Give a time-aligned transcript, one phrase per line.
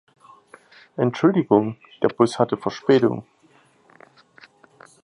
[0.97, 3.23] Entschuldigung, der Bus hatte Verspätung.